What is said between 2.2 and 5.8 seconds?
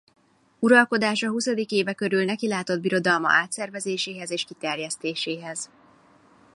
nekilátott birodalma átszervezéséhez és kiterjesztéséhez.